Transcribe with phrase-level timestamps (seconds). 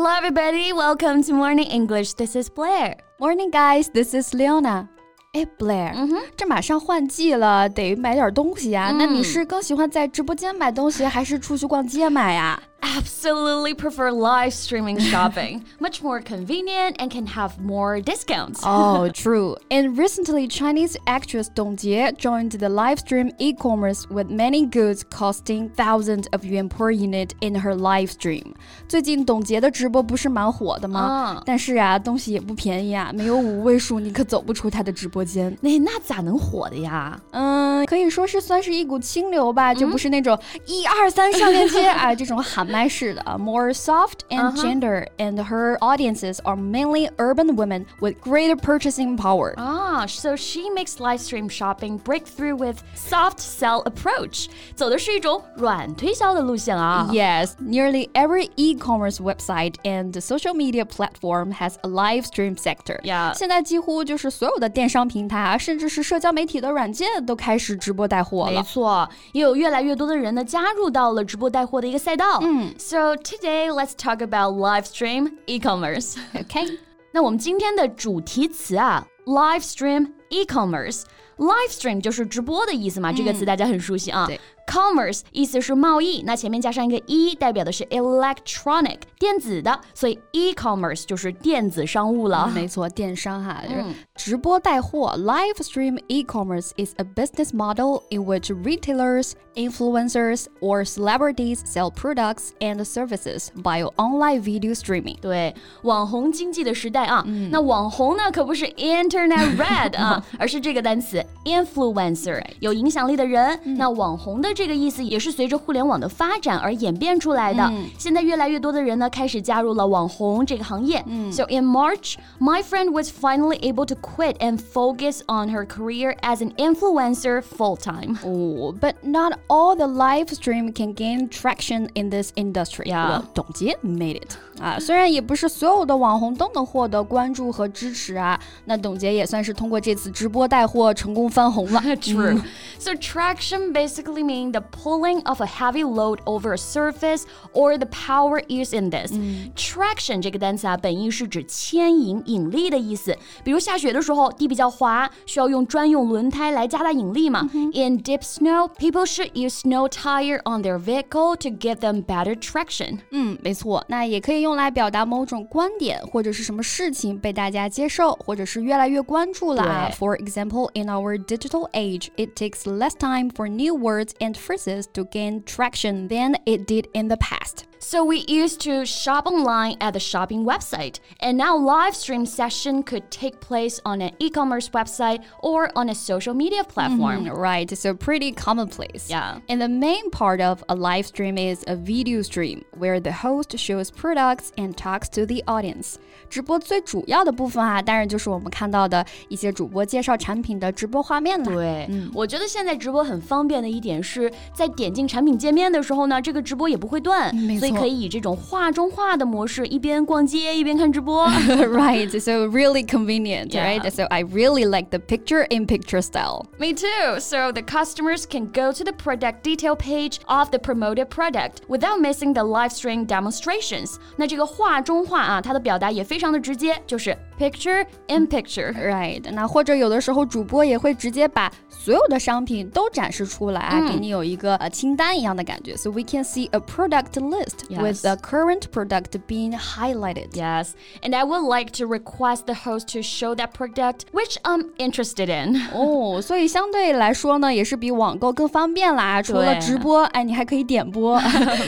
[0.00, 0.72] Hello, everybody.
[0.72, 2.12] Welcome to Morning English.
[2.14, 2.98] This is Blair.
[3.18, 3.90] Morning, guys.
[3.92, 4.86] This is Leona.
[5.32, 8.94] 哎，Blair，、嗯、这马上换季了，得买点东西呀、啊。
[8.96, 12.62] 那你是更喜欢在直播间买东西，还是出去逛街买呀？
[12.85, 15.63] Absolutely prefer live streaming shopping.
[15.79, 18.59] Much more convenient and can have more discounts.
[18.63, 19.55] oh, true.
[19.71, 25.69] And recently, Chinese actress Dong Jie joined the live stream e-commerce with many goods costing
[25.69, 28.53] thousands of yuan per unit in her live stream.
[28.89, 31.37] 最近董洁的直播不是蛮火的吗？
[31.37, 35.57] 嗯、但是啊，东西也不便宜啊，没有五位数你可走不出她的直播间。
[35.61, 37.17] 那那咋能火的呀？
[37.31, 49.17] 嗯，可以说是算是一股清流吧，就不是那种一二三上链接啊这种喊 麦 式的，more soft and gender, and her audiences are mainly urban women with greater purchasing
[49.17, 49.53] power.
[49.57, 57.07] Ah, so she makes live stream shopping breakthrough with soft sell approach，走的是一种软推销的路线啊。
[57.11, 63.01] Yes, nearly every e-commerce website and social media platform has a live stream sector.
[63.03, 63.33] Yeah.
[63.33, 68.51] 现在几乎就是所有的电商平台啊，甚至是社交媒体的软件都开始直播带货了。
[68.51, 72.39] 没错，也有越来越多的人呢加入到了直播带货的一个赛道。
[72.41, 76.15] 嗯 ，So today let's talk about live stream e-commerce.
[76.33, 76.79] OK，
[77.11, 84.27] 那我们今天的主题词啊，live stream e-commerce。live stream 就是直播的意思嘛，这个词大家很熟悉啊。
[84.67, 92.49] 对 Commerce 意思是贸易，那前面加上一个 e，代表的是 electronic 电子的，所以 e-commerce 就是电子商务了。
[92.55, 93.83] 没错，电商哈，就是
[94.15, 95.13] 直播带货。
[95.17, 102.83] Live stream e-commerce is a business model in which retailers, influencers, or celebrities sell products and
[102.85, 105.19] services via online video streaming.
[105.19, 113.59] 对，网红经济的时代啊，那网红呢可不是 Internet Red 啊，而是这个单词 influencer，有影响力的人。
[113.77, 117.71] 那网红的 这个意思也是随着互联网的发展而演变出来的。
[117.97, 121.03] 现在越来越多的人呢开始加入了网红这个行业。
[121.31, 126.41] So in March, my friend was finally able to quit and focus on her career as
[126.41, 128.17] an influencer full time.
[128.23, 132.85] Oh, but not all the live stream can gain traction in this industry.
[132.87, 133.09] Yeah.
[133.09, 134.37] Well, 董洁 made it.
[134.61, 141.81] 啊，虽然也不是所有的网红都能获得关注和支持啊，那董洁也算是通过这次直播带货成功翻红了。
[141.81, 142.41] True.
[142.77, 147.87] So traction basically mean the pulling of a heavy load over a surface or the
[147.87, 149.11] power used in this.
[149.55, 153.15] Traction 这个单词啊，本意是指牵引、引力的意思。
[153.43, 157.49] 比如下雪的时候，地比较滑，需要用专用轮胎来加大引力嘛。
[157.73, 162.99] In deep snow, people should use snow tire on their vehicle to give them better traction.
[163.11, 169.89] 嗯，没错，那也可以用来表达某种观点或者是什么事情被大家接受，或者是越来越关注了啊。
[169.89, 174.86] 对 For example, in our digital age, it takes less time for new words and phrases
[174.88, 177.67] to gain traction than it did in the past.
[177.79, 182.81] So we used to shop online at the shopping website, and now live stream session
[182.81, 187.25] could take place on an e-commerce website or on a social media platform.
[187.25, 189.09] Mm, Right, so pretty commonplace.
[189.09, 189.39] Yeah.
[189.49, 193.57] And the main part of a live stream is a video stream where the host
[193.59, 195.97] shows products and talks to the audience.
[196.29, 201.45] 直播最主要的部分啊，当然就是我们看到的一些主播介绍产品的直播画面了。
[201.45, 211.25] 对，我觉得现在直播很方便的一点是在点进产品界面的时候呢，这个直播也不会断，没错 所以可以以这种画中画的模式，一边逛街一边看直播。
[211.27, 213.63] right, so really convenient, Yeah.
[213.63, 213.91] right?
[213.91, 216.45] So I really like the picture in picture style.
[216.59, 217.19] Me too.
[217.19, 221.99] So the customers can go to the product detail page of the promoted product without
[221.99, 223.95] missing the live stream demonstrations.
[224.17, 228.73] 那这个画中画啊，它的表达也非常的直接，就是 picture in picture。
[228.73, 235.75] Right，那或者有的时候主播也会直接把所有的商品都展示出来啊，给你有一个呃清单一样的感觉。
[235.75, 237.81] So we can see a product list Yes.
[237.81, 240.29] with the current product being highlighted.
[240.33, 244.71] Yes, and I would like to request the host to show that product which I'm
[244.77, 245.61] interested in.
[245.73, 249.21] 哦，所以相对来说呢，也是比网购更方便啦。
[249.21, 251.19] 除了对直播，哎，你还可以点播。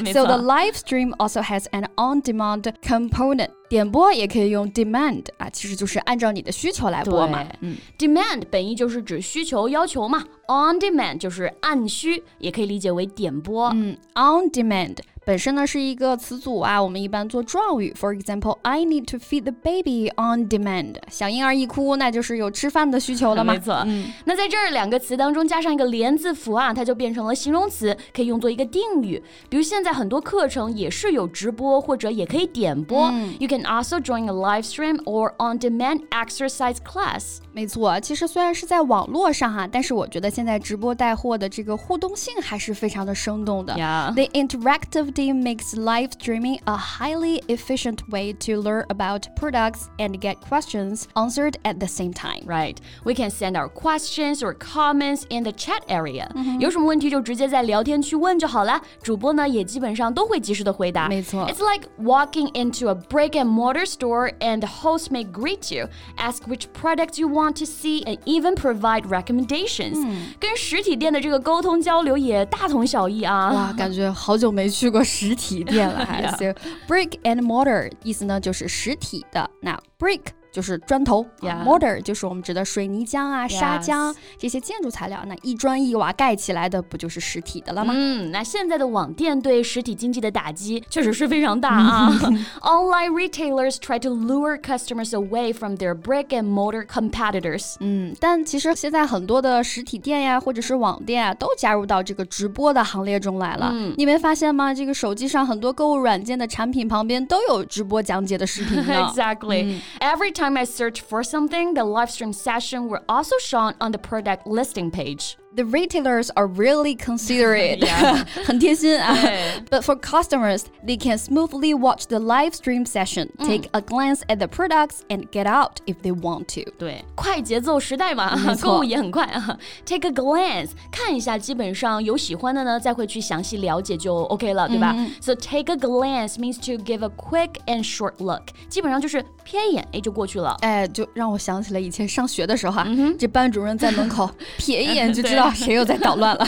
[0.04, 3.50] 没 so 错 the live stream also has an on-demand component.
[3.71, 7.47] 点播也可以用 demand 啊，其实就是按照你的需求来播嘛。
[7.61, 13.71] 嗯 Demand 本意就是指需求、要求嘛，on demand 就是按需，也可以理解为点播。
[13.73, 14.97] 嗯，on demand
[15.31, 17.95] 本身呢是一个词组啊，我们一般做状语。
[17.97, 20.97] For example, I need to feed the baby on demand。
[21.09, 23.53] 小婴儿一哭，那就是有吃饭的需求了嘛。
[23.55, 23.87] 没错，
[24.25, 29.23] 那在这儿两个词当中加上一个连字符啊，它就变成了形容词，可以用作一个定语。
[29.49, 33.09] 比如现在很多课程也是有直播或者也可以点播。
[33.39, 37.37] You can also join a live stream or on-demand exercise class.
[37.53, 43.75] 没错，其实虽然是在网络上哈、但是我觉得现在直播带货的这个互动性还是非常的生动的。
[43.75, 44.13] Yeah.
[44.13, 50.20] The interactive team makes live streaming a highly efficient way to learn about products and
[50.20, 52.42] get questions answered at the same time.
[52.46, 52.78] Right.
[53.04, 56.32] We can send our questions or comments in the chat area.
[56.34, 56.60] Mm-hmm.
[56.60, 61.10] 有什么问题就直接在聊天区问就好了，主播呢也基本上都会及时的回答。
[61.10, 65.88] 没错 It's like walking into a brick and mortar store and the host may greet you,
[66.18, 70.06] ask which products you want to see, and even provide recommendations.
[70.40, 73.52] 跟实体店的这个沟通交流也大同小异啊。
[73.52, 76.23] 哇，感觉好久没去过 实体店了还。
[76.37, 76.55] So
[76.87, 81.25] brick and mortar 意思呢就是实体的，那 brick 就是砖头
[81.65, 85.23] mortar 就是我们指的水泥浆啊、砂浆.这些建筑材料。
[85.27, 87.93] 那一砖一瓦盖起来的，不就是实体的了吗？
[87.97, 92.11] 嗯，那现在的网店对实体经济的打击确实是非常大啊。
[92.63, 97.75] Online retailers try to lure customers away from their brick and mortar competitors.
[97.81, 103.71] 嗯，但其实现在很多的实体店呀，或者是网店啊，都加入到这个直播的行列中来了。
[103.73, 104.73] 嗯你没发现吗？
[104.73, 108.95] 这个手机上很多购物软件的产品旁边都有直播讲解的视频呢。
[109.13, 109.79] exactly.
[110.01, 113.99] Every time I search for something, the live stream session will also shown on the
[113.99, 118.26] product listing page The retailers are really considerate，、 Yeah.
[118.44, 119.16] 很贴心啊。
[119.22, 124.40] 对 But for customers, they can smoothly watch the live stream session, take a glance at
[124.40, 126.70] the products, and get out if they want to.
[126.78, 129.58] 对，快节奏时代嘛没，错购物也很快啊。
[129.86, 138.16] Take a glance，看一下，基本上有喜欢的呢，再会去详细了解就 OK 了，对吧、s o take a glance means to give a quick and short
[138.18, 140.58] look，基本上就是瞥一眼，哎，就过去了。
[140.60, 142.86] 哎，就让我想起了以前上学的时候哈、
[143.18, 146.46] 这班主任在门口瞥一眼就知道 谁又在捣乱了。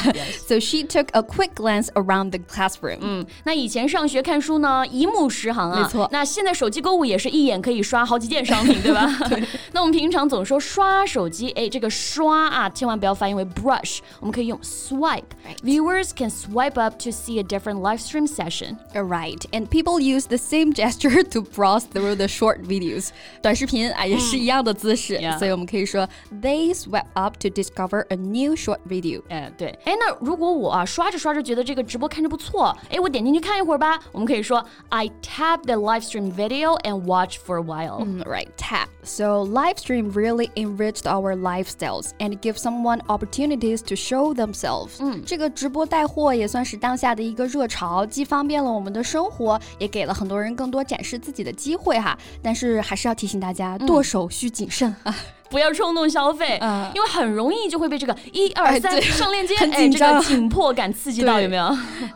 [0.47, 2.97] so she took a quick glance around the classroom.
[3.01, 5.81] 嗯，那以前上学看书呢，一目十行啊。
[5.81, 9.07] 没错那现在手机购物也是一眼可以刷好几件商品，对吧？
[9.29, 9.44] 对。
[9.71, 18.77] 那我们平常总说刷手机，哎，这个刷啊，千万不要发音为 brush， 我们可以用 swipe。Viewers can swipe up to see a different live stream session.
[18.94, 23.09] Right, and people use the same gesture to browse through the short videos.
[23.41, 25.38] 短视频啊也是一样的姿势 Yeah.
[25.38, 26.07] 所以我们可以说
[26.41, 29.23] they swipe up to discover a new short video.
[29.29, 38.05] 哎，对，哎，那如果我啊刷着刷着觉得这个直播看着不错，哎，我点进去看一会儿吧，我们可以说 I tap the live stream video and watch for a while。
[38.05, 38.88] Mm, Right, tap.
[39.02, 44.96] So live stream really enriched our lifestyles and give someone opportunities to show themselves.
[45.00, 52.17] 嗯这个直播带货也算是当下的一个热潮，既方便了我们的生活，也给了很多人更多展示自己的机会哈。
[52.40, 55.14] 但是还是要提醒大家，剁手需谨慎啊。
[55.51, 61.63] 不要冲动消费，嗯因为很容易就会被这个一二三哎对上链接，很哎，这紧张个紧迫感刺激到，对有没有？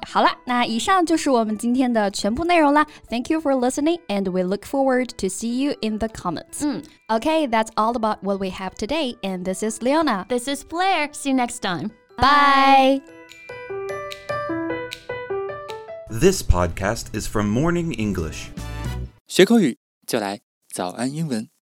[0.07, 2.85] 好了，那以上就是我们今天的全部内容啦。
[3.09, 6.61] Thank you for listening, and we look forward to see you in the comments.
[6.61, 10.25] 嗯 Okay, that's all about what we have today, and this is Leona.
[10.29, 11.09] This is Blair.
[11.13, 11.91] See you next time.
[12.17, 13.01] Bye.
[16.09, 18.49] This podcast is from Morning English.
[19.27, 20.41] 学口语就来
[20.73, 21.51] 早安英文。